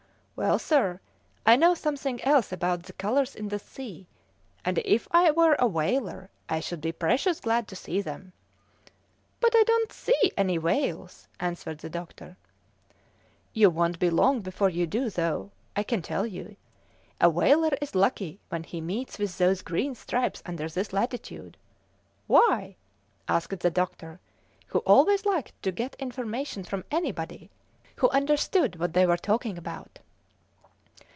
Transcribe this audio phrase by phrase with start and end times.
[0.33, 0.99] "Well, sir,
[1.45, 4.07] I know something else about the colours in the sea,
[4.65, 8.33] and if I were a whaler I should be precious glad to see them."
[9.39, 12.37] "But I don't see any whales," answered the doctor.
[13.53, 16.55] "You won't be long before you do, though, I can tell you.
[17.19, 21.55] A whaler is lucky when he meets with those green stripes under this latitude."
[22.25, 22.77] "Why?"
[23.27, 24.19] asked the doctor,
[24.69, 27.51] who always liked to get information from anybody
[27.97, 29.99] who understood what they were talking about.